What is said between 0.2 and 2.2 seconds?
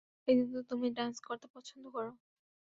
একদিন তো তুমি ডান্স করতে পছন্দ করো?